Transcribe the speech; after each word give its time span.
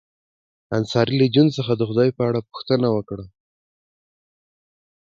انصاري 0.77 1.15
له 1.21 1.27
جون 1.35 1.47
څخه 1.57 1.71
د 1.75 1.81
خدای 1.89 2.09
په 2.17 2.21
اړه 2.29 2.39
پوښتنه 2.49 2.87
وکړه 2.95 3.25